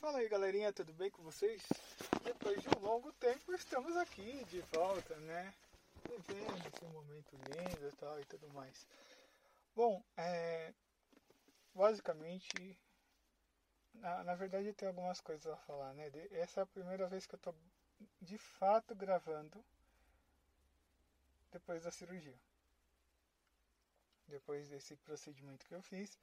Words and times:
Fala 0.00 0.18
aí 0.18 0.28
galerinha, 0.28 0.72
tudo 0.72 0.92
bem 0.92 1.10
com 1.10 1.24
vocês? 1.24 1.60
Depois 2.22 2.62
de 2.62 2.68
um 2.68 2.80
longo 2.80 3.12
tempo 3.14 3.52
estamos 3.52 3.96
aqui 3.96 4.44
de 4.44 4.60
volta, 4.72 5.16
né? 5.16 5.52
Vivendo 6.04 6.66
esse 6.72 6.84
momento 6.84 7.36
lindo 7.36 7.88
e 7.88 7.92
tal 7.96 8.20
e 8.20 8.24
tudo 8.26 8.48
mais. 8.50 8.86
Bom, 9.74 10.00
é, 10.16 10.72
basicamente, 11.74 12.78
na, 13.94 14.22
na 14.22 14.34
verdade 14.36 14.72
tem 14.72 14.86
algumas 14.86 15.20
coisas 15.20 15.44
a 15.52 15.56
falar, 15.56 15.92
né? 15.94 16.12
Essa 16.30 16.60
é 16.60 16.62
a 16.62 16.66
primeira 16.66 17.08
vez 17.08 17.26
que 17.26 17.34
eu 17.34 17.40
tô 17.40 17.52
de 18.22 18.38
fato 18.38 18.94
gravando 18.94 19.64
depois 21.50 21.82
da 21.82 21.90
cirurgia. 21.90 22.38
Depois 24.28 24.68
desse 24.68 24.94
procedimento 24.94 25.66
que 25.66 25.74
eu 25.74 25.82
fiz. 25.82 26.16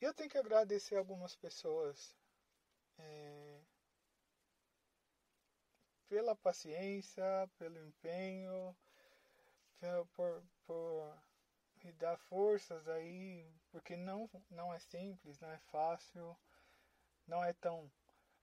Eu 0.00 0.12
tenho 0.12 0.28
que 0.28 0.36
agradecer 0.36 0.96
algumas 0.96 1.36
pessoas 1.36 2.16
é, 2.98 3.60
pela 6.08 6.34
paciência, 6.36 7.24
pelo 7.58 7.78
empenho, 7.78 8.76
por, 10.14 10.42
por 10.64 11.18
me 11.84 11.92
dar 11.92 12.16
forças 12.16 12.88
aí, 12.88 13.48
porque 13.70 13.96
não, 13.96 14.28
não 14.50 14.72
é 14.72 14.78
simples, 14.78 15.38
não 15.40 15.50
é 15.50 15.58
fácil, 15.58 16.36
não 17.26 17.44
é 17.44 17.52
tão 17.52 17.90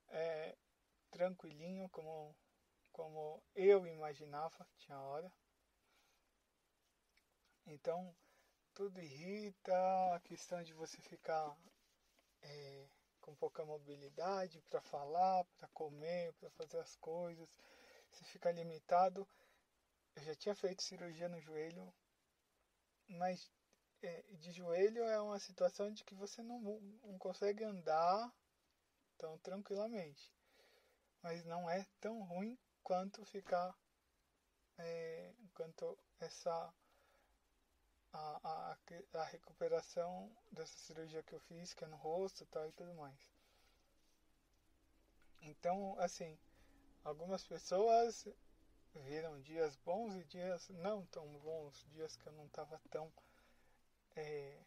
é, 0.10 0.56
tranquilinho 1.12 1.90
como, 1.90 2.36
como 2.92 3.44
eu 3.56 3.86
imaginava, 3.88 4.68
tinha 4.78 5.00
hora. 5.00 5.32
Então, 7.66 8.14
tudo 8.74 9.00
irrita, 9.00 9.74
a 10.16 10.20
questão 10.20 10.62
de 10.64 10.74
você 10.74 11.02
ficar 11.02 11.58
é, 12.42 12.88
com 13.24 13.34
pouca 13.36 13.66
mobilidade 13.66 14.62
para 14.70 14.82
falar, 14.82 15.46
para 15.58 15.68
comer, 15.70 16.34
para 16.34 16.50
fazer 16.52 16.78
as 16.80 16.96
coisas. 16.98 17.50
Você 18.12 18.26
fica 18.26 18.52
limitado. 18.52 19.28
Eu 20.16 20.24
já 20.24 20.36
tinha 20.36 20.54
feito 20.54 20.84
cirurgia 20.84 21.28
no 21.30 21.42
joelho, 21.42 21.92
mas 23.08 23.50
é, 24.02 24.22
de 24.34 24.52
joelho 24.52 25.04
é 25.06 25.20
uma 25.22 25.40
situação 25.40 25.92
de 25.92 26.04
que 26.04 26.14
você 26.14 26.44
não, 26.44 26.60
não 26.60 27.18
consegue 27.18 27.64
andar 27.64 28.32
tão 29.18 29.38
tranquilamente. 29.40 30.32
Mas 31.22 31.46
não 31.46 31.70
é 31.70 31.88
tão 32.02 32.22
ruim 32.24 32.60
quanto 32.84 33.26
ficar. 33.26 33.74
É, 34.78 35.34
quanto 35.54 35.98
essa 36.20 36.74
a, 38.14 38.78
a, 39.14 39.20
a 39.20 39.24
recuperação 39.26 40.32
dessa 40.52 40.78
cirurgia 40.78 41.24
que 41.24 41.34
eu 41.34 41.40
fiz, 41.42 41.74
que 41.74 41.84
é 41.84 41.88
no 41.88 41.98
rosto 41.98 42.46
tal, 42.46 42.70
e 42.70 42.72
tudo 42.74 42.94
mais. 42.94 43.28
Então, 45.42 45.96
assim, 46.00 46.38
algumas 47.04 47.44
pessoas 47.46 48.28
viram 48.94 49.42
dias 49.42 49.76
bons 49.78 50.16
e 50.16 50.24
dias 50.26 50.70
não 50.70 51.06
tão 51.08 51.28
bons, 51.40 51.86
dias 51.90 52.16
que 52.16 52.28
eu 52.28 52.34
não 52.34 52.46
estava 52.46 52.80
tão 52.92 53.12
é, 54.16 54.64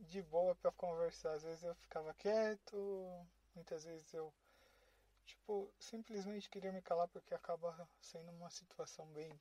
de 0.00 0.20
boa 0.22 0.54
para 0.56 0.72
conversar. 0.72 1.34
Às 1.34 1.44
vezes 1.44 1.62
eu 1.62 1.74
ficava 1.76 2.12
quieto, 2.14 3.26
muitas 3.54 3.84
vezes 3.84 4.12
eu 4.12 4.32
tipo 5.24 5.72
simplesmente 5.78 6.50
queria 6.50 6.72
me 6.72 6.82
calar 6.82 7.06
porque 7.08 7.34
acaba 7.34 7.88
sendo 8.00 8.30
uma 8.32 8.50
situação 8.50 9.06
bem 9.12 9.40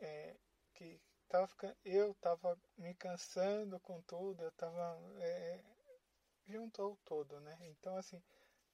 é, 0.00 0.36
que 0.74 1.00
tava 1.28 1.48
eu 1.84 2.12
estava 2.12 2.58
me 2.76 2.94
cansando 2.94 3.78
com 3.80 4.00
tudo, 4.02 4.42
eu 4.42 4.48
estava 4.48 4.98
é, 5.20 5.60
junto 6.46 6.82
ao 6.82 6.96
todo, 7.04 7.40
né? 7.40 7.56
Então 7.62 7.96
assim, 7.96 8.22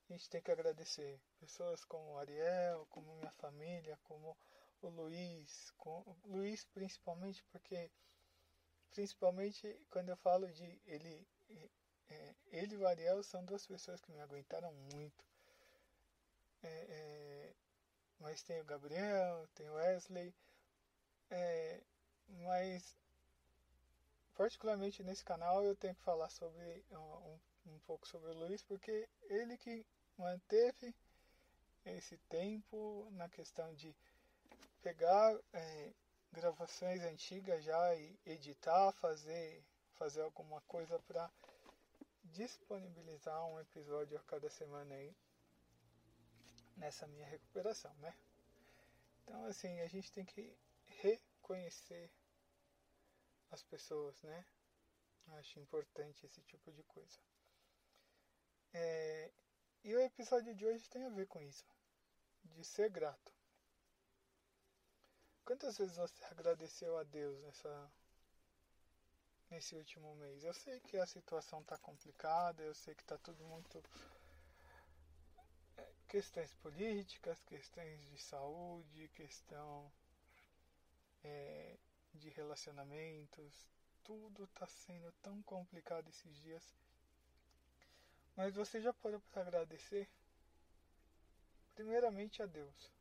a 0.09 0.13
gente 0.13 0.31
tem 0.31 0.41
que 0.43 0.51
agradecer 0.51 1.21
pessoas 1.39 1.85
como 1.85 2.13
o 2.13 2.19
Ariel, 2.19 2.87
como 2.91 3.17
minha 3.17 3.33
família, 3.33 3.99
como 4.05 4.37
o 4.81 4.89
Luiz, 4.89 5.71
com 5.77 6.01
o 6.01 6.17
Luiz 6.25 6.65
principalmente 6.67 7.45
porque 7.51 7.91
principalmente 8.91 9.87
quando 9.91 10.11
eu 10.11 10.17
falo 10.17 10.51
de 10.53 10.81
ele 10.87 11.27
é, 12.09 12.35
ele 12.53 12.75
e 12.75 12.79
o 12.79 12.87
Ariel 12.87 13.23
são 13.23 13.45
duas 13.45 13.67
pessoas 13.67 14.01
que 14.01 14.13
me 14.13 14.21
aguentaram 14.21 14.73
muito. 14.73 15.25
É, 16.63 16.69
é, 16.69 17.55
mas 18.19 18.43
tem 18.43 18.61
o 18.61 18.65
Gabriel, 18.65 19.47
tem 19.55 19.69
o 19.69 19.75
Wesley, 19.75 20.35
é, 21.31 21.81
mas, 22.29 22.97
particularmente 24.35 25.03
nesse 25.03 25.25
canal, 25.25 25.65
eu 25.65 25.75
tenho 25.77 25.95
que 25.95 26.03
falar 26.03 26.29
sobre 26.31 26.85
um, 26.91 27.39
um 27.73 27.79
pouco 27.81 28.07
sobre 28.07 28.31
o 28.31 28.35
Luiz, 28.35 28.63
porque 28.63 29.09
ele 29.25 29.57
que 29.57 29.85
manteve 30.17 30.95
esse 31.85 32.17
tempo 32.29 33.09
na 33.13 33.29
questão 33.29 33.73
de 33.75 33.95
pegar 34.83 35.39
é, 35.53 35.93
gravações 36.33 37.03
antigas 37.03 37.65
já 37.65 37.95
e 37.95 38.19
editar, 38.27 38.93
fazer, 38.93 39.65
fazer 39.95 40.23
alguma 40.23 40.61
coisa 40.63 40.99
para 41.01 41.31
disponibilizar 42.25 43.45
um 43.47 43.61
episódio 43.61 44.17
a 44.19 44.23
cada 44.25 44.51
semana 44.51 44.95
aí 44.95 45.15
nessa 46.77 47.07
minha 47.07 47.27
recuperação, 47.27 47.95
né? 47.97 48.15
Então 49.23 49.45
assim, 49.47 49.81
a 49.81 49.89
gente 49.89 50.13
tem 50.13 50.25
que 50.25 50.55
reconhecer 50.87 52.11
as 53.51 53.63
pessoas, 53.63 54.21
né? 54.23 54.45
Acho 55.39 55.59
importante 55.59 56.25
esse 56.25 56.41
tipo 56.43 56.71
de 56.73 56.83
coisa. 56.85 57.19
É, 58.73 59.33
e 59.83 59.95
o 59.95 60.01
episódio 60.01 60.55
de 60.55 60.67
hoje 60.67 60.89
tem 60.89 61.05
a 61.05 61.11
ver 61.11 61.27
com 61.27 61.41
isso, 61.41 61.65
de 62.45 62.65
ser 62.65 62.91
grato. 62.91 63.33
Quantas 65.45 65.79
vezes 65.79 65.97
você 65.97 66.25
agradeceu 66.25 66.99
a 66.99 67.05
Deus 67.05 67.41
nessa, 67.41 67.93
nesse 69.49 69.77
último 69.77 70.15
mês? 70.17 70.43
Eu 70.43 70.53
sei 70.53 70.81
que 70.81 70.97
a 70.97 71.07
situação 71.07 71.61
está 71.61 71.79
complicada, 71.79 72.63
eu 72.63 72.75
sei 72.75 72.95
que 72.95 73.03
está 73.03 73.17
tudo 73.19 73.45
muito. 73.45 73.83
É, 75.77 75.93
questões 76.09 76.53
políticas, 76.55 77.41
questões 77.45 78.05
de 78.07 78.19
saúde, 78.19 79.09
questão 79.15 79.93
relacionamentos, 82.37 83.67
tudo 84.05 84.45
está 84.45 84.67
sendo 84.67 85.11
tão 85.23 85.43
complicado 85.43 86.09
esses 86.09 86.37
dias. 86.37 86.63
Mas 88.37 88.55
você 88.55 88.81
já 88.81 88.93
parou 88.93 89.21
para 89.33 89.43
agradecer? 89.43 90.09
Primeiramente 91.75 92.43
a 92.43 92.47
Deus. 92.47 92.93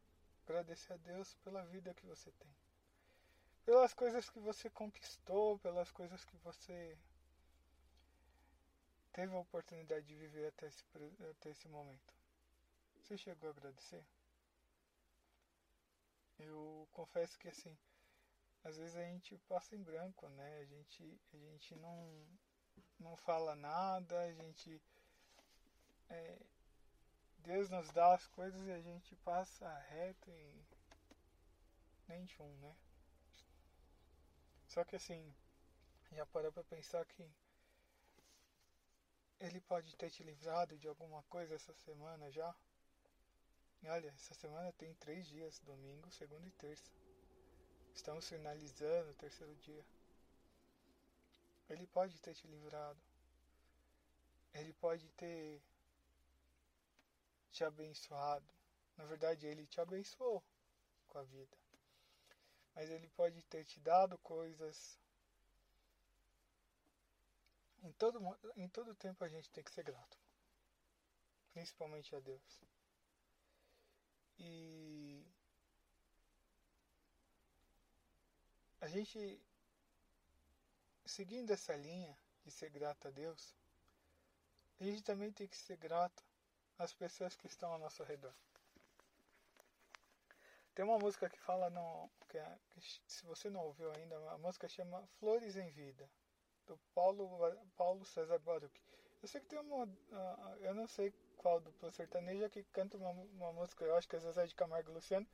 Agradecer 0.44 0.94
a 0.94 0.98
Deus 0.98 1.36
pela 1.44 1.66
vida 1.66 1.94
que 1.94 2.06
você 2.06 2.32
tem. 2.32 2.56
Pelas 3.66 3.94
coisas 3.94 4.30
que 4.30 4.40
você 4.40 4.70
conquistou, 4.70 5.60
pelas 5.60 5.92
coisas 5.92 6.24
que 6.24 6.38
você 6.38 6.98
teve 9.12 9.34
a 9.34 9.40
oportunidade 9.40 10.06
de 10.06 10.16
viver 10.16 10.48
até 10.48 10.68
esse, 10.68 10.84
até 11.32 11.50
esse 11.50 11.68
momento. 11.68 12.14
Você 12.98 13.18
chegou 13.18 13.50
a 13.50 13.52
agradecer? 13.52 14.06
Eu 16.38 16.88
confesso 16.92 17.40
que 17.40 17.48
assim, 17.48 17.78
às 18.66 18.78
vezes 18.78 18.96
a 18.96 19.04
gente 19.04 19.38
passa 19.48 19.76
em 19.76 19.84
branco, 19.84 20.28
né? 20.30 20.58
A 20.58 20.66
gente, 20.66 21.22
a 21.32 21.38
gente 21.38 21.76
não, 21.76 22.28
não 23.00 23.16
fala 23.16 23.56
nada, 23.56 24.20
a 24.20 24.34
gente. 24.34 24.82
É, 26.10 26.40
Deus 27.38 27.70
nos 27.70 27.92
dá 27.92 28.16
as 28.16 28.26
coisas 28.28 28.66
e 28.66 28.72
a 28.72 28.82
gente 28.82 29.16
passa 29.18 29.72
reto 29.90 30.32
e 30.32 30.66
nem 32.08 32.26
de 32.26 32.42
um, 32.42 32.58
né? 32.58 32.76
Só 34.66 34.84
que 34.84 34.96
assim, 34.96 35.32
já 36.12 36.26
parou 36.26 36.52
pra 36.52 36.64
pensar 36.64 37.06
que 37.06 37.32
ele 39.40 39.62
pode 39.62 39.96
ter 39.96 40.10
te 40.10 40.24
livrado 40.24 40.76
de 40.80 40.88
alguma 40.88 41.22
coisa 41.24 41.54
essa 41.54 41.74
semana 41.76 42.32
já? 42.32 42.56
Olha, 43.84 44.10
essa 44.10 44.34
semana 44.34 44.74
tem 44.74 44.96
três 44.96 45.28
dias, 45.28 45.60
domingo, 45.60 46.10
segunda 46.10 46.48
e 46.48 46.52
terça. 46.54 47.05
Estamos 47.96 48.28
finalizando 48.28 49.12
o 49.12 49.16
terceiro 49.16 49.56
dia. 49.56 49.84
Ele 51.70 51.88
pode 51.88 52.20
ter 52.20 52.36
te 52.36 52.46
livrado. 52.48 53.00
Ele 54.54 54.74
pode 54.74 55.08
ter 55.12 55.62
te 57.52 57.64
abençoado. 57.64 58.46
Na 58.98 59.06
verdade, 59.06 59.48
ele 59.48 59.66
te 59.66 59.80
abençoou 59.80 60.44
com 61.08 61.18
a 61.18 61.24
vida. 61.24 61.58
Mas 62.76 62.90
ele 62.90 63.08
pode 63.10 63.42
ter 63.44 63.64
te 63.64 63.80
dado 63.80 64.18
coisas. 64.20 65.00
Em 67.82 67.92
todo, 67.94 68.20
em 68.58 68.68
todo 68.68 68.94
tempo 68.96 69.24
a 69.24 69.30
gente 69.30 69.50
tem 69.52 69.64
que 69.64 69.72
ser 69.72 69.84
grato. 69.84 70.18
Principalmente 71.54 72.14
a 72.14 72.20
Deus. 72.20 72.62
E 74.38 75.15
a 78.86 78.88
gente, 78.88 79.42
seguindo 81.08 81.52
essa 81.52 81.76
linha 81.76 82.16
de 82.44 82.52
ser 82.52 82.70
grato 82.70 83.08
a 83.08 83.12
Deus, 83.12 83.56
a 84.80 84.84
gente 84.84 85.02
também 85.02 85.32
tem 85.32 85.48
que 85.48 85.58
ser 85.58 85.76
grato 85.78 86.24
às 86.78 86.94
pessoas 86.94 87.36
que 87.36 87.48
estão 87.48 87.74
ao 87.74 87.80
nosso 87.80 88.04
redor. 88.04 88.34
Tem 90.76 90.86
uma 90.86 91.00
música 91.00 91.28
que 91.28 91.40
fala, 91.40 91.68
no, 91.72 92.12
que, 92.30 92.38
é, 92.38 92.58
se 93.08 93.26
você 93.26 93.50
não 93.50 93.62
ouviu 93.62 93.92
ainda, 93.92 94.16
a 94.30 94.38
música 94.38 94.70
chama 94.70 95.08
Flores 95.20 95.56
em 95.56 95.72
Vida, 95.72 96.08
do 96.68 96.78
Paulo, 96.94 97.28
Paulo 97.76 98.06
César 98.06 98.38
Baruch. 98.38 98.80
Eu 99.20 99.28
sei 99.28 99.42
que 99.42 99.48
tem 99.48 99.58
uma, 99.58 99.90
eu 100.60 100.76
não 100.76 100.86
sei 100.86 101.12
qual 101.38 101.60
dupla 101.60 101.90
sertaneja 101.90 102.50
que 102.52 102.64
canta 102.66 102.98
uma, 102.98 103.10
uma 103.10 103.52
música, 103.52 103.84
eu 103.84 103.96
acho 103.96 104.08
que 104.08 104.16
é 104.16 104.20
Zezé 104.20 104.46
de 104.46 104.54
Camargo 104.54 104.92
Luciano, 104.92 105.26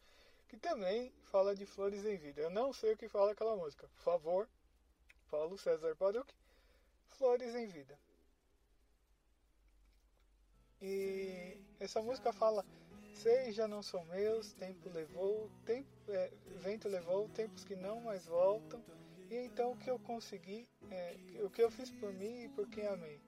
que 0.52 0.58
também 0.58 1.14
fala 1.32 1.56
de 1.56 1.66
Flores 1.66 2.06
em 2.06 2.18
Vida. 2.18 2.42
Eu 2.42 2.50
não 2.50 2.74
sei 2.74 2.92
o 2.92 2.98
que 2.98 3.08
fala 3.08 3.32
aquela 3.32 3.56
música. 3.56 3.88
Por 3.88 4.04
favor, 4.04 4.50
Paulo 5.30 5.58
César 5.58 5.96
Baruch, 5.96 6.30
Flores 7.08 7.56
em 7.56 7.68
Vida. 7.68 7.98
E 10.82 11.58
essa 11.80 12.02
música 12.02 12.34
fala: 12.34 12.66
Sei, 13.14 13.54
já 13.54 13.66
não 13.66 13.82
são 13.82 14.04
meus, 14.08 14.52
tempo 14.52 14.90
levou, 14.90 15.50
tempo, 15.66 15.90
é, 16.10 16.30
vento 16.60 16.90
levou, 16.90 17.30
tempos 17.30 17.64
que 17.64 17.78
não 17.78 18.02
mais 18.02 18.26
voltam. 18.26 18.84
E 19.30 19.36
então 19.36 19.72
o 19.72 19.78
que 19.78 19.90
eu 19.90 19.98
consegui, 20.00 20.68
é, 20.90 21.18
o 21.46 21.50
que 21.50 21.64
eu 21.64 21.72
fiz 21.72 21.90
por 21.92 22.12
mim 22.12 22.44
e 22.44 22.50
por 22.50 22.68
quem 22.68 22.86
amei. 22.88 23.22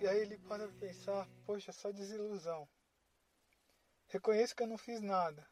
E 0.00 0.06
aí 0.06 0.20
ele 0.20 0.38
para 0.46 0.68
pensar: 0.68 1.28
Poxa, 1.44 1.72
só 1.72 1.90
desilusão. 1.90 2.68
Reconheço 4.14 4.54
que 4.54 4.62
eu 4.62 4.68
não 4.68 4.78
fiz 4.78 5.00
nada. 5.00 5.44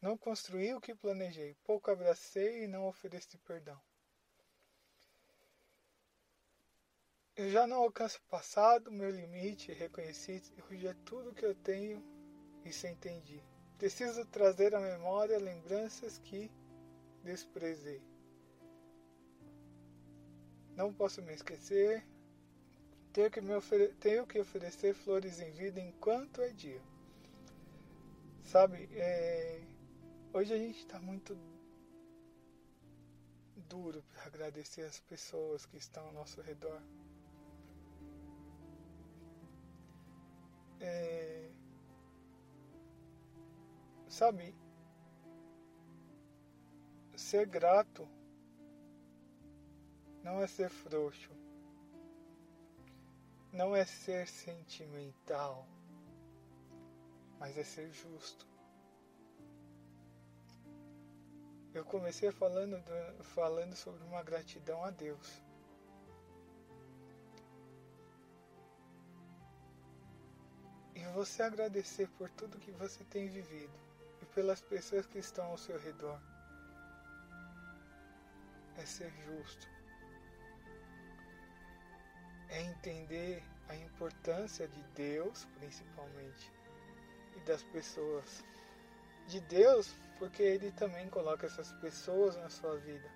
Não 0.00 0.16
construí 0.16 0.72
o 0.72 0.80
que 0.80 0.94
planejei. 0.94 1.54
Pouco 1.62 1.90
abracei 1.90 2.64
e 2.64 2.66
não 2.66 2.88
ofereci 2.88 3.36
perdão. 3.36 3.78
Eu 7.36 7.50
já 7.50 7.66
não 7.66 7.76
alcanço 7.76 8.18
o 8.18 8.30
passado, 8.30 8.90
meu 8.90 9.10
limite, 9.10 9.70
reconheci, 9.70 10.42
hoje 10.70 10.86
é 10.86 10.94
tudo 11.04 11.34
que 11.34 11.44
eu 11.44 11.54
tenho 11.56 12.02
e 12.64 12.72
se 12.72 12.88
entendi. 12.88 13.42
Preciso 13.76 14.24
trazer 14.24 14.74
à 14.74 14.80
memória 14.80 15.38
lembranças 15.38 16.16
que 16.16 16.50
desprezei. 17.22 18.02
Não 20.74 20.90
posso 20.90 21.20
me 21.20 21.34
esquecer, 21.34 22.02
tenho 23.12 23.30
que, 23.30 23.42
me 23.42 23.60
tenho 24.00 24.26
que 24.26 24.40
oferecer 24.40 24.94
flores 24.94 25.38
em 25.38 25.52
vida 25.52 25.78
enquanto 25.78 26.40
é 26.40 26.48
dia. 26.48 26.95
Sabe, 28.46 28.88
é... 28.92 29.60
hoje 30.32 30.54
a 30.54 30.56
gente 30.56 30.78
está 30.78 31.00
muito 31.00 31.36
duro 33.68 34.04
para 34.04 34.22
agradecer 34.26 34.82
as 34.82 35.00
pessoas 35.00 35.66
que 35.66 35.76
estão 35.76 36.06
ao 36.06 36.12
nosso 36.12 36.40
redor. 36.40 36.80
É... 40.78 41.50
Sabe, 44.08 44.54
ser 47.16 47.48
grato 47.48 48.08
não 50.22 50.40
é 50.40 50.46
ser 50.46 50.70
frouxo, 50.70 51.32
não 53.52 53.74
é 53.74 53.84
ser 53.84 54.28
sentimental, 54.28 55.66
mas 57.38 57.56
é 57.56 57.64
ser 57.64 57.90
justo. 57.92 58.46
Eu 61.76 61.84
comecei 61.84 62.32
falando, 62.32 62.82
do, 62.82 63.24
falando 63.24 63.76
sobre 63.76 64.02
uma 64.04 64.22
gratidão 64.22 64.82
a 64.82 64.90
Deus. 64.90 65.42
E 70.94 71.04
você 71.12 71.42
agradecer 71.42 72.08
por 72.16 72.30
tudo 72.30 72.58
que 72.58 72.72
você 72.72 73.04
tem 73.04 73.28
vivido 73.28 73.78
e 74.22 74.24
pelas 74.34 74.62
pessoas 74.62 75.04
que 75.04 75.18
estão 75.18 75.44
ao 75.44 75.58
seu 75.58 75.78
redor. 75.78 76.18
É 78.78 78.86
ser 78.86 79.12
justo. 79.26 79.68
É 82.48 82.62
entender 82.62 83.42
a 83.68 83.76
importância 83.76 84.66
de 84.66 84.82
Deus, 84.94 85.44
principalmente, 85.58 86.50
das 87.46 87.62
pessoas. 87.62 88.44
De 89.26 89.40
Deus, 89.40 89.92
porque 90.18 90.42
Ele 90.42 90.70
também 90.72 91.08
coloca 91.08 91.46
essas 91.46 91.72
pessoas 91.74 92.36
na 92.36 92.50
sua 92.50 92.76
vida. 92.76 93.10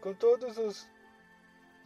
Com 0.00 0.14
todos 0.14 0.56
os. 0.56 0.88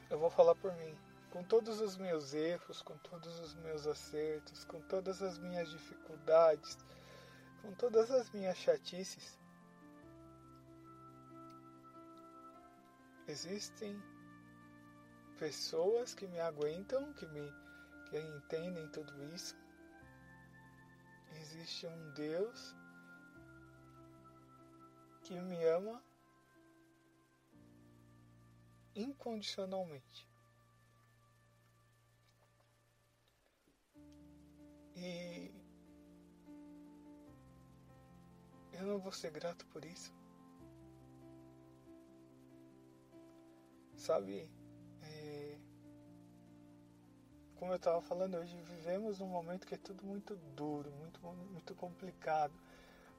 Eu 0.09 0.19
vou 0.19 0.31
falar 0.31 0.55
por 0.55 0.73
mim 0.77 0.97
com 1.31 1.45
todos 1.45 1.81
os 1.81 1.97
meus 1.97 2.35
erros, 2.35 2.83
com 2.83 2.97
todos 2.99 3.39
os 3.39 3.55
meus 3.57 3.87
acertos, 3.87 4.65
com 4.65 4.81
todas 4.81 5.23
as 5.23 5.39
minhas 5.39 5.71
dificuldades, 5.71 6.77
com 7.63 7.73
todas 7.75 8.11
as 8.11 8.29
minhas 8.31 8.57
chatices, 8.57 9.39
existem 13.31 14.03
pessoas 15.39 16.15
que 16.15 16.27
me 16.27 16.41
aguentam, 16.41 17.13
que 17.15 17.27
me 17.27 17.53
que 18.11 18.19
entendem 18.19 18.89
tudo 18.89 19.13
isso. 19.33 19.57
Existe 21.31 21.87
um 21.87 22.11
Deus 22.13 22.75
que 25.23 25.41
me 25.41 25.65
ama 25.65 26.03
incondicionalmente. 28.95 30.29
E 34.97 35.53
eu 38.73 38.83
não 38.87 38.99
vou 38.99 39.13
ser 39.13 39.31
grato 39.31 39.67
por 39.67 39.85
isso. 39.85 40.13
Sabe, 43.97 44.51
como 47.61 47.73
eu 47.73 47.77
estava 47.77 48.01
falando 48.01 48.39
hoje, 48.39 48.57
vivemos 48.63 49.21
um 49.21 49.27
momento 49.27 49.67
que 49.67 49.75
é 49.75 49.79
tudo 49.79 50.03
muito 50.03 50.35
duro, 50.57 50.91
muito, 50.93 51.21
muito 51.21 51.75
complicado. 51.75 52.55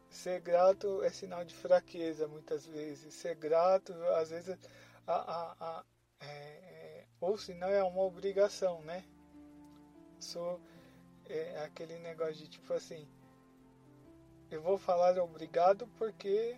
Ser 0.09 0.41
grato 0.41 1.03
é 1.03 1.11
sinal 1.11 1.45
de 1.45 1.53
fraqueza 1.53 2.27
muitas 2.27 2.65
vezes. 2.65 3.13
Ser 3.13 3.35
grato, 3.35 3.93
às 4.15 4.31
vezes, 4.31 4.57
a, 5.05 5.13
a, 5.13 5.55
a, 5.59 5.85
é, 6.21 6.25
é, 6.25 7.05
ou 7.21 7.37
senão 7.37 7.67
é 7.67 7.83
uma 7.83 8.01
obrigação, 8.01 8.81
né? 8.81 9.05
Sou, 10.19 10.59
é 11.29 11.63
aquele 11.63 11.99
negócio 11.99 12.33
de 12.33 12.47
tipo 12.47 12.73
assim, 12.73 13.07
eu 14.49 14.59
vou 14.59 14.79
falar 14.79 15.19
obrigado 15.19 15.87
porque 15.99 16.57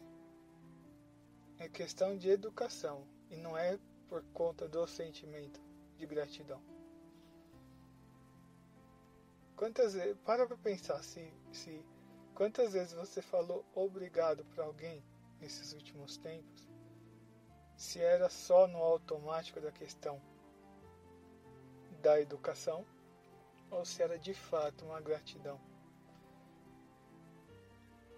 é 1.59 1.67
questão 1.67 2.17
de 2.17 2.29
educação 2.29 3.05
e 3.29 3.35
não 3.35 3.57
é 3.57 3.77
por 4.07 4.23
conta 4.33 4.69
do 4.69 4.87
sentimento 4.87 5.61
de 5.97 6.05
gratidão. 6.05 6.72
Quantas 9.63 9.93
vezes, 9.93 10.17
para 10.25 10.45
pra 10.45 10.57
pensar 10.57 11.01
se, 11.01 11.33
se 11.53 11.85
quantas 12.35 12.73
vezes 12.73 12.91
você 12.91 13.21
falou 13.21 13.63
obrigado 13.73 14.43
para 14.53 14.65
alguém 14.65 15.01
nesses 15.39 15.71
últimos 15.71 16.17
tempos, 16.17 16.67
se 17.77 18.01
era 18.01 18.27
só 18.27 18.67
no 18.67 18.77
automático 18.79 19.61
da 19.61 19.71
questão 19.71 20.21
da 22.01 22.19
educação 22.19 22.85
ou 23.71 23.85
se 23.85 24.03
era 24.03 24.19
de 24.19 24.33
fato 24.33 24.83
uma 24.83 24.99
gratidão. 24.99 25.57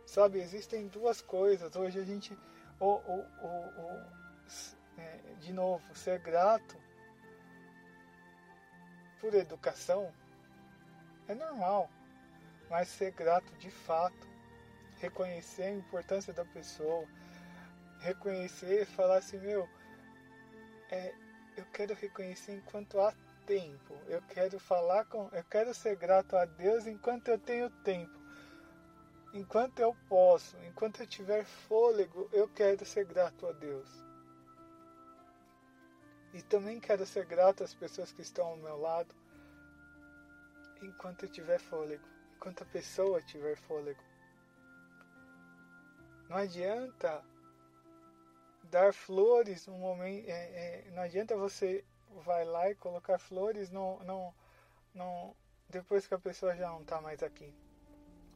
Sabe, 0.04 0.40
existem 0.40 0.88
duas 0.88 1.22
coisas. 1.22 1.76
Hoje 1.76 2.00
a 2.00 2.04
gente, 2.04 2.36
o, 2.80 2.88
o, 2.88 3.20
o, 3.20 5.00
é, 5.00 5.36
de 5.42 5.54
novo, 5.54 5.96
ser 5.96 6.18
grato 6.22 6.76
por 9.22 9.36
educação 9.36 10.12
é 11.28 11.34
normal, 11.34 11.90
mas 12.70 12.88
ser 12.88 13.12
grato 13.12 13.52
de 13.58 13.70
fato, 13.70 14.28
reconhecer 15.00 15.64
a 15.64 15.72
importância 15.72 16.34
da 16.34 16.46
pessoa, 16.46 17.06
reconhecer 18.00 18.84
e 18.84 18.86
falar 18.86 19.18
assim, 19.18 19.40
meu, 19.40 19.68
é, 20.90 21.14
eu 21.58 21.66
quero 21.74 21.94
reconhecer 21.94 22.54
enquanto 22.54 23.00
há 23.00 23.14
tempo. 23.46 23.96
Eu 24.08 24.22
quero 24.24 24.60
falar 24.60 25.06
com, 25.06 25.30
eu 25.32 25.44
quero 25.44 25.74
ser 25.74 25.96
grato 25.96 26.36
a 26.36 26.46
Deus 26.46 26.86
enquanto 26.86 27.28
eu 27.30 27.38
tenho 27.40 27.70
tempo. 27.70 28.20
Enquanto 29.34 29.80
eu 29.80 29.96
posso, 30.08 30.56
enquanto 30.66 31.02
eu 31.02 31.08
tiver 31.08 31.44
fôlego, 31.44 32.30
eu 32.32 32.48
quero 32.48 32.86
ser 32.86 33.06
grato 33.06 33.46
a 33.48 33.52
Deus. 33.52 33.90
E 36.34 36.42
também 36.42 36.80
quero 36.80 37.06
ser 37.06 37.26
grato 37.26 37.64
às 37.64 37.74
pessoas 37.74 38.12
que 38.12 38.22
estão 38.22 38.48
ao 38.48 38.58
meu 38.58 38.78
lado, 38.80 39.14
enquanto 40.82 41.28
tiver 41.28 41.60
fôlego, 41.60 42.04
enquanto 42.36 42.64
a 42.64 42.66
pessoa 42.66 43.22
tiver 43.22 43.56
fôlego. 43.56 44.02
Não 46.30 46.38
adianta 46.38 47.24
dar 48.64 48.94
flores 48.94 49.68
no 49.68 49.78
momento, 49.78 50.28
é, 50.28 50.32
é, 50.34 50.92
não 50.92 51.04
adianta 51.04 51.38
você 51.38 51.86
vai 52.24 52.46
lá 52.46 52.70
e 52.70 52.76
colocar 52.76 53.20
flores 53.20 53.70
não, 53.70 54.00
não, 54.00 54.34
não, 54.94 55.36
depois 55.70 56.08
que 56.08 56.14
a 56.14 56.20
pessoa 56.20 56.56
já 56.56 56.70
não 56.70 56.82
está 56.82 57.00
mais 57.00 57.22
aqui. 57.22 57.54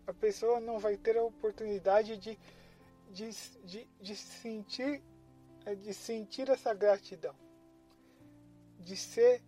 A 0.06 0.14
pessoa 0.14 0.60
não 0.60 0.80
vai 0.80 0.98
ter 0.98 1.18
a 1.18 1.24
oportunidade 1.24 2.18
de, 2.18 2.38
de, 3.12 3.30
de, 3.64 3.88
de 4.00 4.16
sentir 4.16 5.04
de 5.76 5.94
sentir 5.94 6.50
essa 6.50 6.74
gratidão, 6.74 7.36
de 8.80 8.96
ser, 8.96 9.44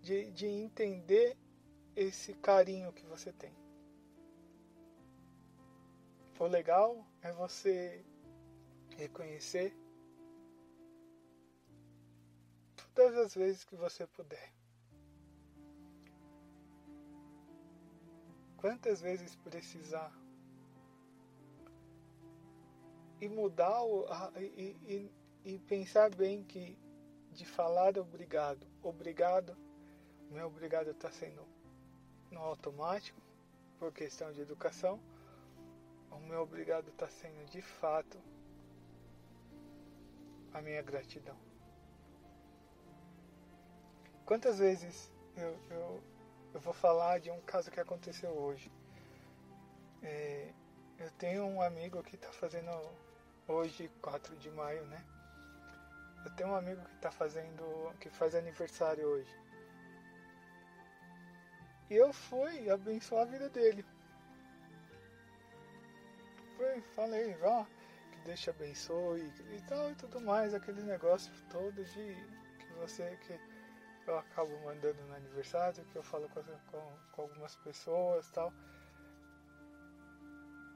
de, 0.00 0.30
de 0.30 0.46
entender 0.46 1.36
esse 1.96 2.34
carinho 2.34 2.92
que 2.92 3.06
você 3.06 3.32
tem. 3.32 3.56
O 6.38 6.44
legal 6.44 7.02
é 7.22 7.32
você 7.32 8.04
reconhecer 8.98 9.74
todas 12.94 13.16
as 13.16 13.34
vezes 13.34 13.64
que 13.64 13.74
você 13.74 14.06
puder. 14.06 14.52
Quantas 18.58 19.00
vezes 19.00 19.34
precisar. 19.36 20.12
E 23.18 23.28
mudar 23.28 23.82
o, 23.82 24.06
a, 24.12 24.30
e, 24.36 24.76
e, 25.44 25.52
e 25.54 25.58
pensar 25.60 26.14
bem 26.14 26.44
que 26.44 26.78
de 27.32 27.46
falar 27.46 27.96
obrigado, 27.96 28.66
obrigado, 28.82 29.56
meu 30.30 30.46
obrigado 30.46 30.90
está 30.90 31.10
sendo 31.10 31.55
no 32.36 32.42
automático, 32.42 33.18
por 33.78 33.90
questão 33.92 34.30
de 34.30 34.42
educação, 34.42 35.00
o 36.10 36.18
meu 36.18 36.42
obrigado 36.42 36.88
está 36.90 37.08
sendo 37.08 37.46
de 37.46 37.62
fato 37.62 38.18
a 40.52 40.60
minha 40.60 40.82
gratidão. 40.82 41.36
Quantas 44.26 44.58
vezes 44.58 45.10
eu, 45.34 45.58
eu, 45.70 46.02
eu 46.52 46.60
vou 46.60 46.74
falar 46.74 47.20
de 47.20 47.30
um 47.30 47.40
caso 47.40 47.70
que 47.70 47.80
aconteceu 47.80 48.30
hoje? 48.30 48.70
É, 50.02 50.52
eu 50.98 51.10
tenho 51.12 51.44
um 51.44 51.62
amigo 51.62 52.02
que 52.02 52.16
está 52.16 52.30
fazendo 52.32 52.70
hoje, 53.48 53.90
4 54.02 54.36
de 54.36 54.50
maio, 54.50 54.84
né? 54.86 55.02
Eu 56.24 56.30
tenho 56.34 56.50
um 56.50 56.56
amigo 56.56 56.84
que 56.84 56.96
está 56.96 57.10
fazendo, 57.10 57.64
que 57.98 58.10
faz 58.10 58.34
aniversário 58.34 59.06
hoje. 59.06 59.45
Eu 61.88 62.12
fui 62.12 62.68
abençoar 62.68 63.22
a 63.22 63.30
vida 63.30 63.48
dele. 63.48 63.84
Falei, 66.94 67.36
ó, 67.42 67.64
que 68.10 68.18
Deus 68.24 68.40
te 68.40 68.50
abençoe 68.50 69.32
e 69.54 69.60
tal 69.68 69.90
e 69.90 69.94
tudo 69.94 70.20
mais, 70.20 70.54
aquele 70.54 70.82
negócio 70.82 71.32
todo 71.50 71.84
de 71.84 72.16
que 72.58 72.72
você 72.80 73.16
que 73.26 73.38
eu 74.06 74.18
acabo 74.18 74.58
mandando 74.64 75.02
no 75.04 75.14
aniversário, 75.14 75.84
que 75.84 75.96
eu 75.96 76.02
falo 76.02 76.28
com, 76.30 76.42
com, 76.42 76.98
com 77.12 77.22
algumas 77.22 77.54
pessoas 77.56 78.28
tal. 78.30 78.52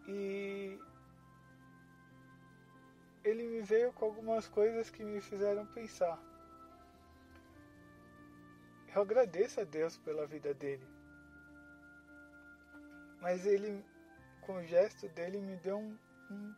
E 0.07 0.79
ele 3.25 3.45
me 3.45 3.63
veio 3.63 3.93
com 3.93 4.05
algumas 4.05 4.49
coisas 4.49 4.91
que 4.91 5.03
me 5.03 5.21
fizeram 5.21 5.67
pensar. 5.67 6.19
Eu 8.95 9.03
agradeço 9.03 9.61
a 9.61 9.65
Deus 9.65 9.97
pela 9.99 10.27
vida 10.27 10.53
dele. 10.53 11.00
Mas 13.21 13.47
ele, 13.47 13.85
com 14.41 14.55
o 14.55 14.67
gesto 14.67 15.09
dele, 15.09 15.41
me 15.41 15.57
deu 15.57 15.79
um, 15.79 15.99
um 16.31 16.55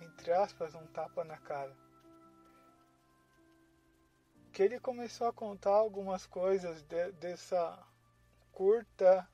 entre 0.00 0.32
aspas, 0.32 0.74
um 0.74 0.86
tapa 0.88 1.24
na 1.24 1.36
cara. 1.38 1.74
Que 4.52 4.62
ele 4.62 4.80
começou 4.80 5.26
a 5.26 5.32
contar 5.32 5.74
algumas 5.74 6.26
coisas 6.26 6.82
de, 6.82 7.12
dessa 7.12 7.78
curta, 8.52 9.28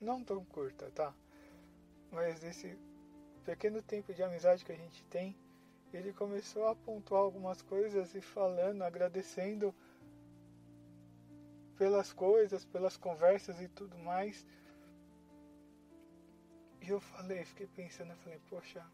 não 0.00 0.24
tão 0.24 0.44
curta, 0.44 0.90
tá? 0.92 1.14
Mas 2.10 2.40
desse 2.40 2.78
pequeno 3.44 3.82
tempo 3.82 4.14
de 4.14 4.22
amizade 4.22 4.64
que 4.64 4.72
a 4.72 4.76
gente 4.76 5.04
tem, 5.04 5.36
ele 5.92 6.12
começou 6.12 6.68
a 6.68 6.76
pontuar 6.76 7.22
algumas 7.22 7.60
coisas 7.60 8.14
e 8.14 8.20
falando, 8.20 8.82
agradecendo 8.82 9.74
pelas 11.76 12.12
coisas, 12.12 12.64
pelas 12.64 12.96
conversas 12.96 13.60
e 13.60 13.68
tudo 13.68 13.98
mais. 13.98 14.46
E 16.82 16.88
eu 16.88 17.00
falei, 17.00 17.44
fiquei 17.44 17.68
pensando, 17.68 18.10
eu 18.10 18.16
falei, 18.16 18.40
poxa, 18.50 18.84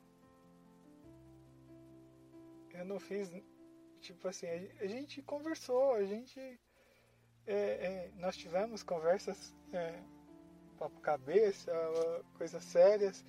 eu 2.75 2.85
não 2.85 3.01
fiz, 3.01 3.31
tipo 4.01 4.29
assim, 4.29 4.47
a 4.47 4.87
gente 4.87 5.23
conversou, 5.23 5.95
a 5.95 6.05
gente, 6.05 6.39
é, 7.47 7.55
é, 7.57 8.11
nós 8.17 8.37
tivemos 8.37 8.83
conversas, 8.83 9.55
é, 9.73 10.03
papo 10.79 11.01
cabeça, 11.01 11.73
coisas 12.37 12.63
sérias, 12.63 13.25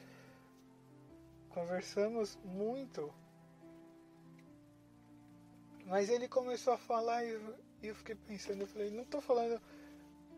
conversamos 1.50 2.36
muito. 2.44 3.14
Mas 5.86 6.10
ele 6.10 6.28
começou 6.28 6.74
a 6.74 6.78
falar 6.78 7.24
e 7.26 7.40
eu 7.82 7.96
fiquei 7.96 8.16
pensando, 8.16 8.62
eu 8.62 8.68
falei, 8.68 8.92
não 8.92 9.04
estou 9.04 9.22
falando 9.22 9.60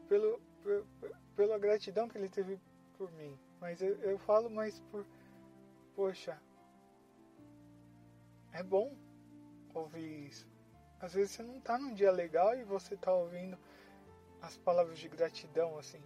pelo, 0.08 0.40
pelo, 0.64 0.88
pela 1.36 1.58
gratidão 1.58 2.08
que 2.08 2.18
ele 2.20 2.30
teve 2.30 2.62
por 2.98 3.12
mim, 3.14 3.38
mas 3.62 3.80
eu, 3.80 3.96
eu 4.00 4.18
falo 4.18 4.50
mais 4.50 4.80
por, 4.92 5.06
poxa, 5.96 6.42
é 8.52 8.64
bom 8.64 8.98
ouvir 9.74 10.28
isso. 10.28 10.50
Às 11.00 11.14
vezes 11.14 11.32
você 11.32 11.44
não 11.44 11.60
está 11.60 11.78
num 11.78 11.94
dia 11.94 12.12
legal 12.12 12.58
e 12.58 12.64
você 12.64 12.96
está 12.96 13.14
ouvindo 13.14 13.58
as 14.42 14.58
palavras 14.58 14.98
de 14.98 15.08
gratidão 15.08 15.78
assim. 15.78 16.04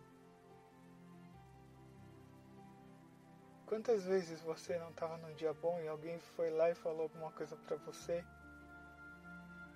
Quantas 3.66 4.04
vezes 4.04 4.42
você 4.42 4.78
não 4.78 4.92
estava 4.92 5.18
num 5.18 5.34
dia 5.34 5.54
bom 5.54 5.80
e 5.82 5.88
alguém 5.88 6.20
foi 6.20 6.52
lá 6.52 6.70
e 6.70 6.76
falou 6.76 7.04
alguma 7.04 7.32
coisa 7.32 7.56
para 7.56 7.78
você 7.78 8.24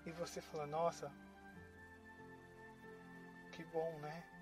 e 0.06 0.12
você 0.12 0.42
falou, 0.42 0.68
nossa, 0.68 1.12
que 3.52 3.64
bom, 3.66 4.00
né? 4.00 4.39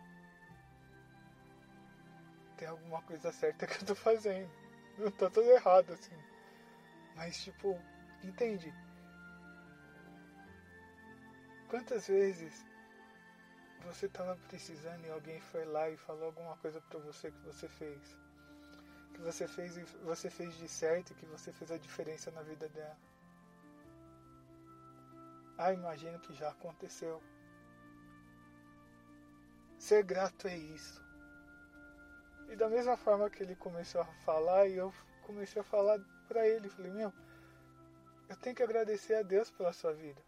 Tem 2.58 2.68
alguma 2.68 3.02
coisa 3.04 3.32
certa 3.32 3.68
que 3.68 3.82
eu 3.84 3.88
tô 3.88 3.96
fazendo. 3.96 4.50
Não 4.98 5.12
tá 5.12 5.30
tudo 5.30 5.50
errado 5.50 5.94
assim. 5.94 6.16
Mas 7.16 7.44
tipo, 7.44 7.80
entende? 8.24 8.74
Quantas 11.70 12.08
vezes 12.08 12.66
você 13.84 14.08
estava 14.08 14.36
precisando 14.48 15.06
e 15.06 15.10
alguém 15.10 15.40
foi 15.40 15.66
lá 15.66 15.90
e 15.90 15.98
falou 15.98 16.26
alguma 16.26 16.58
coisa 16.58 16.82
para 16.82 17.00
você 17.00 17.32
que 17.32 17.40
você 17.40 17.68
fez? 17.68 18.18
que 19.18 19.24
você 19.24 19.48
fez 19.48 19.76
você 20.04 20.30
fez 20.30 20.56
de 20.58 20.68
certo, 20.68 21.16
que 21.16 21.26
você 21.26 21.52
fez 21.52 21.72
a 21.72 21.78
diferença 21.78 22.30
na 22.32 22.44
vida 22.44 22.70
dela. 22.70 22.98
Ah, 25.58 25.74
imagino 25.74 26.20
que 26.20 26.34
já 26.36 26.50
aconteceu. 26.50 27.22
Ser 29.80 30.04
grato 30.04 30.48
é 30.48 30.56
isso. 30.56 31.04
E 32.50 32.56
da 32.56 32.70
mesma 32.70 32.96
forma 32.96 33.30
que 33.30 33.44
ele 33.44 33.56
começou 33.56 34.02
a 34.02 34.06
falar, 34.06 34.68
e 34.68 34.76
eu 34.76 34.94
comecei 35.24 35.62
a 35.62 35.66
falar 35.66 36.00
para 36.28 36.48
ele, 36.48 36.70
falei, 36.70 36.92
meu, 36.92 37.12
eu 38.30 38.38
tenho 38.38 38.56
que 38.56 38.64
agradecer 38.64 39.16
a 39.16 39.22
Deus 39.22 39.52
pela 39.52 39.74
sua 39.74 39.94
vida. 39.94 40.22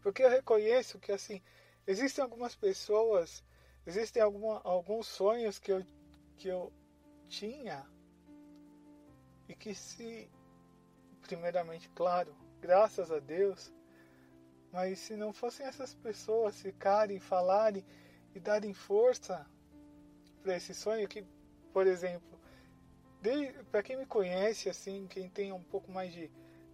Porque 0.00 0.22
eu 0.22 0.30
reconheço 0.30 1.00
que 1.00 1.10
assim, 1.10 1.42
existem 1.86 2.22
algumas 2.22 2.54
pessoas, 2.54 3.44
existem 3.84 4.22
alguma, 4.22 4.60
alguns 4.62 5.08
sonhos 5.08 5.58
que 5.58 5.72
eu, 5.72 5.84
que 6.36 6.48
eu 6.48 6.72
tinha 7.28 7.84
e 9.48 9.54
que 9.54 9.74
se, 9.74 10.30
primeiramente, 11.22 11.88
claro, 11.90 12.36
graças 12.60 13.10
a 13.10 13.18
Deus, 13.18 13.72
mas 14.72 14.98
se 15.00 15.16
não 15.16 15.32
fossem 15.32 15.66
essas 15.66 15.94
pessoas 15.94 16.60
ficarem, 16.60 17.18
falarem 17.18 17.84
e 18.34 18.38
darem 18.40 18.74
força 18.74 19.44
para 20.46 20.56
esse 20.56 20.72
sonho, 20.72 21.08
que, 21.08 21.24
por 21.72 21.86
exemplo, 21.86 22.38
para 23.70 23.82
quem 23.82 23.96
me 23.96 24.06
conhece, 24.06 24.68
assim, 24.68 25.06
quem 25.08 25.28
tem 25.28 25.52
um 25.52 25.62
pouco 25.62 25.90
mais 25.90 26.12
de, 26.12 26.30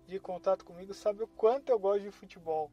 de 0.07 0.21
contato 0.21 0.65
comigo, 0.65 0.93
sabe 0.93 1.23
o 1.23 1.29
quanto 1.29 1.71
eu 1.71 1.79
gosto 1.79 2.03
de 2.03 2.11
futebol. 2.11 2.71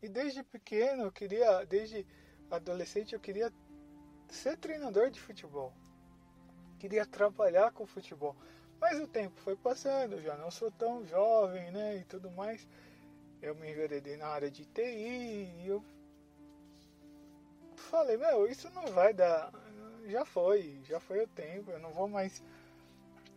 E 0.00 0.08
desde 0.08 0.42
pequeno, 0.42 1.04
eu 1.04 1.12
queria, 1.12 1.64
desde 1.64 2.06
adolescente, 2.50 3.14
eu 3.14 3.20
queria 3.20 3.52
ser 4.28 4.56
treinador 4.56 5.10
de 5.10 5.20
futebol 5.20 5.72
queria 6.82 7.06
trabalhar 7.06 7.70
com 7.70 7.86
futebol. 7.86 8.34
Mas 8.80 8.98
o 8.98 9.06
tempo 9.06 9.40
foi 9.42 9.54
passando, 9.54 10.20
já 10.20 10.36
não 10.36 10.50
sou 10.50 10.68
tão 10.72 11.06
jovem, 11.06 11.70
né, 11.70 11.98
e 11.98 12.04
tudo 12.04 12.28
mais. 12.32 12.66
Eu 13.40 13.54
me 13.54 13.70
enveredei 13.70 14.16
na 14.16 14.26
área 14.26 14.50
de 14.50 14.64
TI 14.64 14.82
e 15.62 15.64
eu 15.68 15.84
falei, 17.76 18.16
meu, 18.16 18.48
isso 18.48 18.68
não 18.70 18.86
vai 18.88 19.14
dar. 19.14 19.52
Já 20.06 20.24
foi, 20.24 20.80
já 20.84 20.98
foi 21.00 21.22
o 21.24 21.28
tempo, 21.28 21.70
eu 21.70 21.78
não 21.78 21.92
vou 21.92 22.08
mais. 22.08 22.42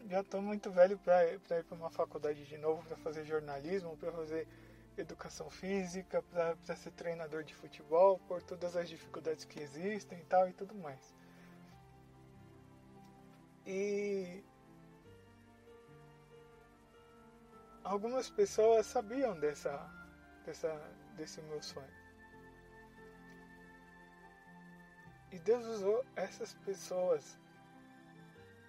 Já 0.09 0.21
estou 0.21 0.41
muito 0.41 0.71
velho 0.71 0.97
para 0.99 1.33
ir 1.33 1.39
para 1.39 1.63
uma 1.75 1.89
faculdade 1.89 2.45
de 2.45 2.57
novo 2.57 2.83
para 2.87 2.97
fazer 2.97 3.25
jornalismo, 3.25 3.97
para 3.97 4.11
fazer 4.11 4.47
educação 4.97 5.49
física, 5.49 6.21
para 6.23 6.55
ser 6.75 6.91
treinador 6.91 7.43
de 7.43 7.53
futebol, 7.53 8.19
por 8.27 8.41
todas 8.41 8.75
as 8.75 8.87
dificuldades 8.89 9.45
que 9.45 9.59
existem 9.59 10.19
e 10.19 10.25
tal 10.25 10.47
e 10.47 10.53
tudo 10.53 10.75
mais. 10.75 11.13
E 13.65 14.43
algumas 17.83 18.29
pessoas 18.29 18.85
sabiam 18.85 19.39
dessa, 19.39 19.89
dessa, 20.45 20.71
desse 21.15 21.41
meu 21.41 21.61
sonho. 21.61 22.04
E 25.35 25.39
Deus 25.39 25.65
usou 25.65 26.05
essas 26.15 26.53
pessoas 26.53 27.37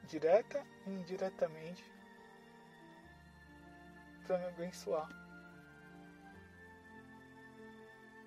direta 0.09 0.67
e 0.85 0.91
indiretamente 0.91 1.85
para 4.27 4.37
me 4.39 4.47
abençoar. 4.47 5.09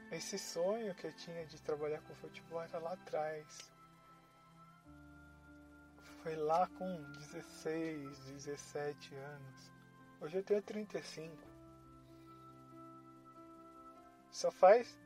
Esse 0.09 0.39
sonho 0.39 0.95
que 0.95 1.07
eu 1.07 1.13
tinha 1.17 1.45
de 1.47 1.61
trabalhar 1.61 2.01
com 2.03 2.15
futebol 2.15 2.61
era 2.61 2.79
lá 2.79 2.93
atrás. 2.93 3.69
Foi 6.23 6.37
lá 6.37 6.65
com 6.77 7.11
16, 7.11 8.19
17 8.19 9.15
anos. 9.15 9.71
Hoje 10.21 10.37
eu 10.37 10.43
tenho 10.43 10.61
35. 10.61 11.35
Só 14.31 14.49
faz 14.49 14.97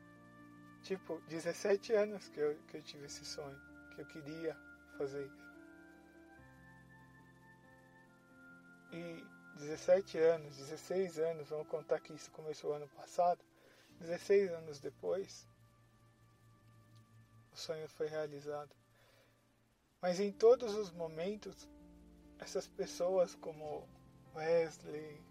tipo 0.84 1.18
17 1.28 1.94
anos 1.94 2.28
que 2.28 2.38
eu, 2.38 2.56
que 2.68 2.76
eu 2.76 2.82
tive 2.82 3.06
esse 3.06 3.24
sonho, 3.24 3.58
que 3.94 4.02
eu 4.02 4.06
queria 4.06 4.56
fazer 4.98 5.24
isso. 5.24 5.44
E 8.92 9.26
17 9.56 10.18
anos, 10.18 10.56
16 10.58 11.18
anos, 11.18 11.48
vamos 11.48 11.66
contar 11.68 12.00
que 12.00 12.12
isso 12.12 12.30
começou 12.30 12.74
ano 12.74 12.88
passado, 12.88 13.42
16 13.98 14.52
anos 14.52 14.78
depois, 14.78 15.48
o 17.50 17.56
sonho 17.56 17.88
foi 17.88 18.06
realizado. 18.06 18.76
Mas 20.02 20.20
em 20.20 20.30
todos 20.30 20.74
os 20.74 20.90
momentos, 20.90 21.66
essas 22.38 22.68
pessoas 22.68 23.34
como 23.36 23.88
Wesley, 24.34 25.24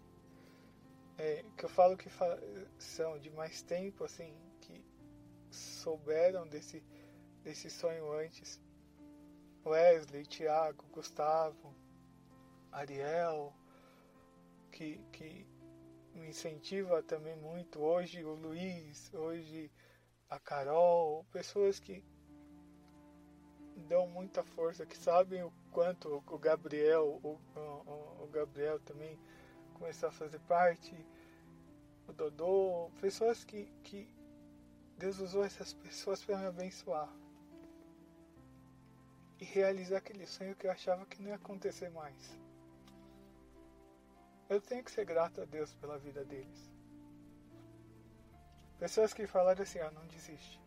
é, 1.16 1.44
que 1.56 1.64
eu 1.64 1.68
falo 1.68 1.96
que 1.96 2.10
são 2.78 3.18
de 3.20 3.30
mais 3.30 3.62
tempo, 3.62 4.02
assim, 4.02 4.36
souberam 5.84 6.48
desse, 6.48 6.82
desse 7.42 7.68
sonho 7.68 8.10
antes. 8.12 8.58
Wesley, 9.66 10.24
Tiago, 10.26 10.84
Gustavo, 10.90 11.74
Ariel, 12.72 13.52
que, 14.72 14.98
que 15.12 15.46
me 16.14 16.28
incentiva 16.28 17.02
também 17.02 17.36
muito. 17.36 17.80
Hoje 17.80 18.24
o 18.24 18.34
Luiz, 18.34 19.12
hoje 19.12 19.70
a 20.28 20.38
Carol, 20.38 21.24
pessoas 21.30 21.78
que 21.78 22.02
dão 23.88 24.06
muita 24.06 24.42
força, 24.42 24.86
que 24.86 24.96
sabem 24.96 25.42
o 25.42 25.52
quanto 25.70 26.22
o 26.26 26.38
Gabriel, 26.38 27.20
o, 27.22 27.38
o, 27.56 28.24
o 28.24 28.28
Gabriel 28.28 28.80
também 28.80 29.18
começou 29.74 30.08
a 30.08 30.12
fazer 30.12 30.40
parte, 30.40 30.94
o 32.06 32.12
Dodô, 32.12 32.90
pessoas 33.00 33.44
que, 33.44 33.66
que 33.82 34.13
Deus 34.98 35.18
usou 35.18 35.44
essas 35.44 35.72
pessoas 35.72 36.24
para 36.24 36.38
me 36.38 36.46
abençoar 36.46 37.12
e 39.40 39.44
realizar 39.44 39.98
aquele 39.98 40.26
sonho 40.26 40.54
que 40.54 40.66
eu 40.66 40.70
achava 40.70 41.04
que 41.06 41.20
não 41.20 41.28
ia 41.28 41.36
acontecer 41.36 41.90
mais. 41.90 42.38
Eu 44.48 44.60
tenho 44.60 44.84
que 44.84 44.90
ser 44.90 45.04
grato 45.04 45.40
a 45.40 45.44
Deus 45.44 45.74
pela 45.74 45.98
vida 45.98 46.24
deles. 46.24 46.70
Pessoas 48.78 49.12
que 49.12 49.26
falaram 49.26 49.62
assim, 49.62 49.78
ah, 49.80 49.90
não 49.90 50.06
desiste. 50.06 50.60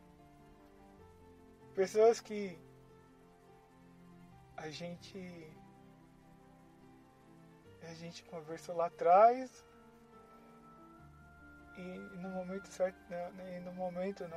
Pessoas 1.76 2.20
que 2.20 2.60
a 4.56 4.70
gente 4.70 5.56
a 7.84 7.94
gente 7.94 8.24
conversou 8.26 8.76
lá 8.76 8.88
atrás 8.88 9.64
e 11.78 12.18
no 12.18 12.30
momento 12.30 12.68
certo, 12.68 12.98
e 13.12 13.60
no 13.60 13.72
momento 13.74 14.28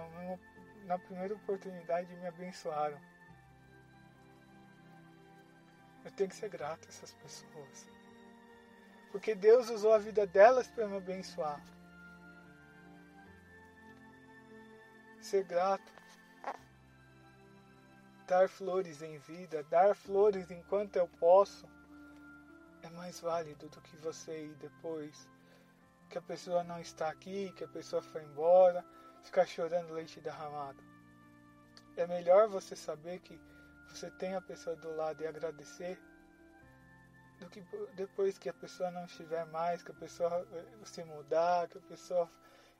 na 0.85 0.99
primeira 0.99 1.35
oportunidade 1.35 2.15
me 2.17 2.27
abençoaram. 2.27 3.01
Eu 6.05 6.11
tenho 6.13 6.29
que 6.29 6.37
ser 6.37 6.49
grato 6.49 6.87
a 6.87 6.89
essas 6.89 7.13
pessoas. 7.15 7.89
Porque 9.11 9.35
Deus 9.35 9.69
usou 9.71 9.93
a 9.93 9.99
vida 9.99 10.27
delas 10.27 10.69
para 10.69 10.87
me 10.87 10.97
abençoar. 10.97 11.61
Ser 15.21 15.45
grato 15.45 16.01
dar 18.31 18.49
flores 18.49 19.03
em 19.03 19.19
vida, 19.19 19.65
dar 19.65 19.93
flores 19.93 20.49
enquanto 20.53 20.95
eu 20.95 21.09
posso, 21.19 21.69
é 22.81 22.89
mais 22.91 23.21
válido 23.21 23.69
do 23.69 23.81
que 23.81 23.97
você 23.97 24.45
ir 24.45 24.55
depois 24.55 25.29
que 26.11 26.19
a 26.19 26.23
pessoa 26.23 26.65
não 26.65 26.81
está 26.81 27.09
aqui, 27.09 27.53
que 27.53 27.65
a 27.65 27.69
pessoa 27.69 28.03
foi 28.03 28.23
embora, 28.25 28.85
ficar 29.23 29.47
chorando 29.47 29.95
leite 29.95 30.21
derramado. 30.21 30.83
É 31.97 32.07
melhor 32.07 32.49
você 32.49 32.75
saber 32.75 33.21
que 33.21 33.41
você 33.89 34.11
tem 34.11 34.35
a 34.35 34.41
pessoa 34.41 34.75
do 34.77 34.95
lado 34.97 35.23
e 35.23 35.27
agradecer 35.27 35.99
do 37.39 37.49
que 37.49 37.63
depois 37.95 38.37
que 38.39 38.49
a 38.49 38.53
pessoa 38.53 38.91
não 38.91 39.05
estiver 39.07 39.47
mais, 39.47 39.83
que 39.83 39.93
a 39.93 39.95
pessoa 39.95 40.47
eh, 40.53 40.85
se 40.85 41.03
mudar, 41.05 41.69
que 41.69 41.79
a 41.79 41.83
pessoa. 41.83 42.31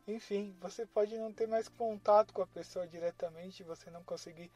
Enfim, 0.07 0.57
você 0.61 0.85
pode 0.85 1.17
não 1.17 1.33
ter 1.33 1.47
mais 1.47 1.69
contato 1.69 2.35
com 2.35 2.43
a 2.43 2.47
pessoa 2.47 2.87
diretamente 2.87 3.61
e 3.61 3.67
você 3.67 3.91
não 3.91 4.03
conseguir 4.03 4.51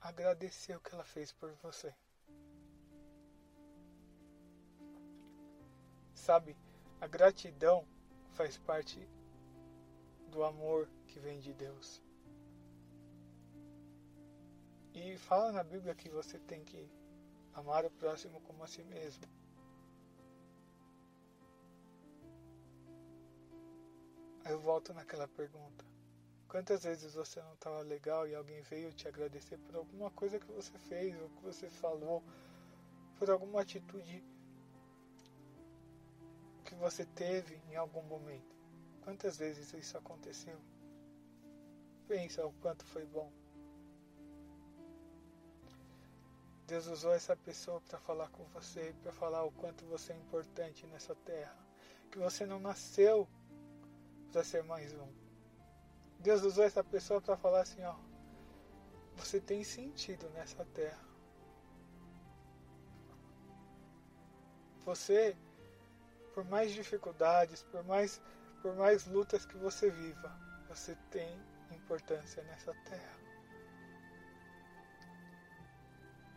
agradecer 0.00 0.76
o 0.76 0.80
que 0.80 0.94
ela 0.94 1.04
fez 1.04 1.32
por 1.32 1.52
você. 1.62 1.92
Sabe, 6.14 6.56
a 7.02 7.06
gratidão 7.08 7.84
faz 8.30 8.56
parte 8.58 8.96
do 10.28 10.44
amor 10.44 10.88
que 11.08 11.18
vem 11.18 11.40
de 11.40 11.52
Deus. 11.52 12.00
E 14.94 15.18
fala 15.18 15.50
na 15.50 15.64
Bíblia 15.64 15.96
que 15.96 16.08
você 16.08 16.38
tem 16.38 16.62
que 16.62 16.88
amar 17.54 17.84
o 17.84 17.90
próximo 17.90 18.40
como 18.42 18.62
a 18.62 18.68
si 18.68 18.84
mesmo. 18.84 19.24
Aí 24.44 24.52
eu 24.52 24.60
volto 24.60 24.94
naquela 24.94 25.26
pergunta. 25.26 25.84
Quantas 26.46 26.84
vezes 26.84 27.14
você 27.14 27.42
não 27.42 27.54
estava 27.54 27.80
legal 27.80 28.28
e 28.28 28.34
alguém 28.36 28.62
veio 28.62 28.92
te 28.92 29.08
agradecer 29.08 29.58
por 29.58 29.74
alguma 29.74 30.08
coisa 30.12 30.38
que 30.38 30.52
você 30.52 30.78
fez, 30.78 31.20
ou 31.20 31.28
que 31.30 31.42
você 31.42 31.68
falou, 31.68 32.22
por 33.18 33.28
alguma 33.28 33.62
atitude 33.62 34.22
você 36.82 37.04
teve 37.04 37.54
em 37.70 37.76
algum 37.76 38.02
momento? 38.02 38.56
Quantas 39.02 39.36
vezes 39.36 39.72
isso 39.72 39.96
aconteceu? 39.96 40.58
Pensa 42.08 42.44
o 42.44 42.52
quanto 42.54 42.84
foi 42.84 43.06
bom. 43.06 43.32
Deus 46.66 46.88
usou 46.88 47.12
essa 47.12 47.36
pessoa 47.36 47.80
para 47.82 48.00
falar 48.00 48.28
com 48.30 48.42
você, 48.46 48.92
para 49.00 49.12
falar 49.12 49.44
o 49.44 49.52
quanto 49.52 49.84
você 49.84 50.12
é 50.12 50.16
importante 50.16 50.84
nessa 50.88 51.14
terra. 51.14 51.56
Que 52.10 52.18
você 52.18 52.44
não 52.44 52.58
nasceu 52.58 53.28
para 54.32 54.42
ser 54.42 54.64
mais 54.64 54.92
um. 54.92 55.12
Deus 56.18 56.42
usou 56.42 56.64
essa 56.64 56.82
pessoa 56.82 57.20
para 57.20 57.36
falar 57.36 57.60
assim, 57.60 57.84
ó, 57.84 57.94
você 59.14 59.40
tem 59.40 59.62
sentido 59.62 60.28
nessa 60.30 60.64
terra. 60.64 61.06
Você, 64.84 65.36
por 66.34 66.44
mais 66.44 66.72
dificuldades, 66.72 67.62
por 67.64 67.84
mais, 67.84 68.20
por 68.60 68.74
mais 68.76 69.06
lutas 69.06 69.44
que 69.44 69.56
você 69.56 69.90
viva, 69.90 70.32
você 70.68 70.96
tem 71.10 71.40
importância 71.70 72.42
nessa 72.44 72.74
terra. 72.84 73.18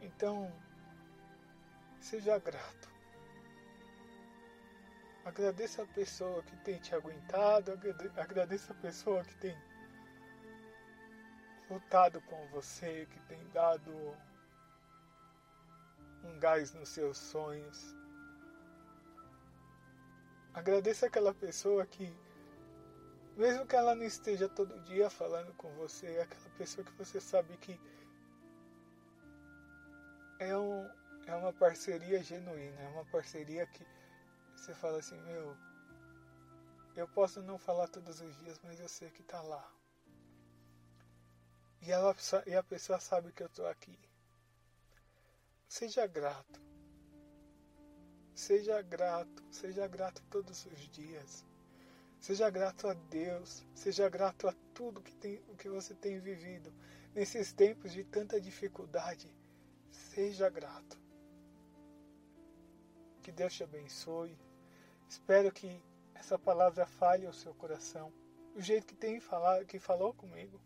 Então, 0.02 0.52
seja 2.00 2.38
grato. 2.40 2.96
Agradeça 5.24 5.82
a 5.82 5.88
pessoa 5.88 6.44
que 6.44 6.56
tem 6.58 6.80
te 6.80 6.94
aguentado, 6.94 7.72
agradeça 8.16 8.74
a 8.74 8.76
pessoa 8.76 9.24
que 9.24 9.36
tem 9.38 9.58
lutado 11.70 12.22
com 12.22 12.48
você, 12.50 13.08
que 13.10 13.20
tem 13.22 13.44
dado 13.50 13.92
um 16.24 16.40
gás 16.40 16.74
nos 16.74 16.90
seus 16.90 17.18
sonhos. 17.18 17.96
Agradeça 20.56 21.08
aquela 21.08 21.34
pessoa 21.34 21.86
que, 21.86 22.18
mesmo 23.36 23.68
que 23.68 23.76
ela 23.76 23.94
não 23.94 24.06
esteja 24.06 24.48
todo 24.48 24.80
dia 24.84 25.10
falando 25.10 25.54
com 25.56 25.70
você, 25.76 26.08
é 26.08 26.22
aquela 26.22 26.50
pessoa 26.58 26.86
que 26.86 26.94
você 26.94 27.20
sabe 27.20 27.58
que 27.58 27.78
é, 30.40 30.58
um, 30.58 30.90
é 31.28 31.36
uma 31.36 31.52
parceria 31.52 32.24
genuína, 32.24 32.82
é 32.82 32.88
uma 32.88 33.04
parceria 33.06 33.68
que 33.68 33.86
você 34.56 34.74
fala 34.74 35.00
assim, 35.00 35.20
meu, 35.24 35.58
Eu 36.96 37.08
posso 37.10 37.42
não 37.42 37.58
falar 37.58 37.90
todos 37.90 38.22
os 38.22 38.38
dias, 38.38 38.58
mas 38.64 38.80
eu 38.80 38.88
sei 38.88 39.10
que 39.12 39.22
está 39.22 39.42
lá. 39.42 39.70
E, 41.82 41.92
ela, 41.92 42.16
e 42.48 42.56
a 42.56 42.64
pessoa 42.64 43.00
sabe 43.02 43.34
que 43.34 43.44
eu 43.44 43.48
estou 43.48 43.68
aqui. 43.68 44.00
Seja 45.68 46.08
grato. 46.08 46.62
Seja 48.36 48.82
grato. 48.82 49.44
Seja 49.50 49.88
grato 49.88 50.22
todos 50.30 50.66
os 50.66 50.90
dias. 50.90 51.46
Seja 52.20 52.50
grato 52.50 52.90
a 52.90 52.94
Deus. 52.94 53.66
Seja 53.74 54.10
grato 54.10 54.50
a 54.50 54.54
tudo 54.74 55.02
que, 55.02 55.16
tem, 55.16 55.42
que 55.58 55.70
você 55.70 55.96
tem 55.96 56.20
vivido. 56.20 56.72
Nesses 57.16 57.54
tempos 57.54 57.94
de 57.94 58.04
tanta 58.04 58.40
dificuldade, 58.42 59.34
seja 59.90 60.50
grato. 60.50 61.00
Que 63.24 63.32
Deus 63.32 63.54
te 63.54 63.64
abençoe. 63.64 64.38
Espero 65.08 65.50
que 65.50 65.82
essa 66.14 66.38
palavra 66.38 66.86
fale 66.86 67.26
ao 67.26 67.34
seu 67.34 67.54
coração. 67.56 68.12
O 68.54 68.62
jeito 68.62 68.86
que 68.86 68.96
tem 68.96 69.22
falado, 69.22 69.66
que 69.66 69.80
falou 69.80 70.14
comigo. 70.14 70.60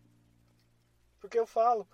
Porque 1.19 1.37
eu 1.37 1.45
falo, 1.45 1.87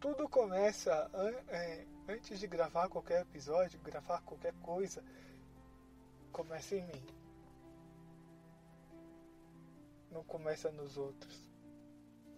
tudo 0.00 0.28
começa 0.28 1.10
é, 1.48 1.86
antes 2.08 2.38
de 2.38 2.46
gravar 2.46 2.88
qualquer 2.88 3.22
episódio, 3.22 3.80
gravar 3.80 4.22
qualquer 4.22 4.54
coisa, 4.62 5.02
começa 6.32 6.76
em 6.76 6.86
mim. 6.86 7.06
Não 10.10 10.22
começa 10.24 10.70
nos 10.70 10.96
outros. 10.96 11.44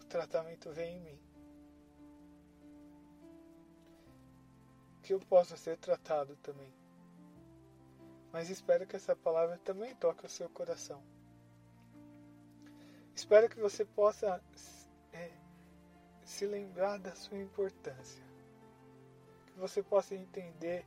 O 0.02 0.04
tratamento 0.06 0.70
vem 0.72 0.96
em 0.96 1.00
mim. 1.00 1.20
Que 5.02 5.14
eu 5.14 5.20
possa 5.20 5.56
ser 5.56 5.76
tratado 5.78 6.36
também. 6.36 6.72
Mas 8.32 8.50
espero 8.50 8.86
que 8.86 8.96
essa 8.96 9.16
palavra 9.16 9.58
também 9.58 9.94
toque 9.96 10.26
o 10.26 10.28
seu 10.28 10.48
coração. 10.50 11.02
Espero 13.14 13.48
que 13.48 13.58
você 13.58 13.84
possa 13.84 14.40
é, 15.12 15.32
se 16.28 16.44
lembrar 16.46 16.98
da 16.98 17.14
sua 17.14 17.38
importância. 17.38 18.22
Que 19.46 19.58
você 19.58 19.82
possa 19.82 20.14
entender 20.14 20.84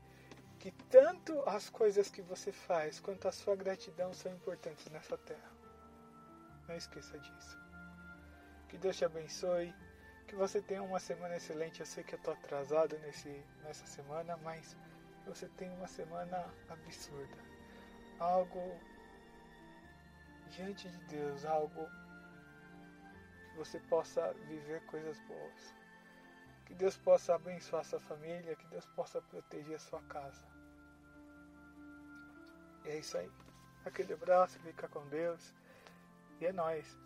que 0.60 0.72
tanto 0.90 1.42
as 1.50 1.68
coisas 1.68 2.12
que 2.12 2.22
você 2.22 2.52
faz 2.52 3.00
quanto 3.00 3.28
a 3.28 3.32
sua 3.32 3.56
gratidão 3.56 4.14
são 4.14 4.32
importantes 4.32 4.86
nessa 4.92 5.18
terra. 5.18 5.52
Não 6.68 6.76
esqueça 6.76 7.18
disso. 7.18 7.58
Que 8.70 8.78
Deus 8.78 8.96
te 8.96 9.04
abençoe. 9.04 9.74
Que 10.28 10.36
você 10.36 10.62
tenha 10.62 10.84
uma 10.84 11.00
semana 11.00 11.36
excelente. 11.36 11.80
Eu 11.80 11.88
sei 11.88 12.04
que 12.04 12.14
eu 12.14 12.20
estou 12.20 12.36
atrasado 12.36 12.98
nesse, 13.00 13.44
nessa 13.64 13.86
semana, 13.88 14.38
mas 14.38 14.78
você 15.26 15.48
tenha 15.58 15.74
uma 15.74 15.88
semana 15.88 16.54
absurda. 16.70 17.38
Algo 18.20 18.80
diante 20.52 20.88
de 20.88 21.04
Deus, 21.06 21.46
algo 21.46 21.90
você 23.56 23.80
possa 23.80 24.34
viver 24.48 24.82
coisas 24.86 25.20
boas. 25.22 25.74
Que 26.66 26.74
Deus 26.74 26.98
possa 26.98 27.36
abençoar 27.36 27.84
sua 27.84 28.00
família, 28.00 28.56
que 28.56 28.68
Deus 28.68 28.86
possa 28.88 29.22
proteger 29.22 29.80
sua 29.80 30.02
casa. 30.04 30.44
E 32.86 32.90
é 32.90 33.00
isso 33.00 33.18
aí. 33.18 33.30
Aquele 33.86 34.14
abraço, 34.14 34.60
fica 34.60 34.88
com 34.88 35.06
Deus. 35.08 35.54
E 36.40 36.46
é 36.46 36.54
nóis. 36.54 36.98